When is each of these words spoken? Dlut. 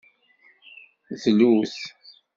Dlut. 1.21 1.73